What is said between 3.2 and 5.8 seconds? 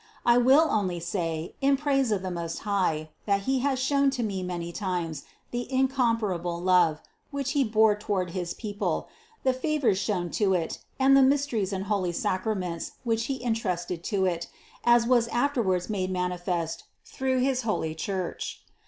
GOD High, that He has shown to me many times the